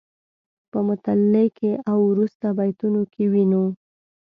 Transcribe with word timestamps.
په 0.71 0.79
مطلع 0.87 1.47
کې 1.57 1.71
او 1.89 1.99
وروسته 2.11 2.45
بیتونو 2.57 3.01
کې 3.13 3.23
وینو. 3.31 3.65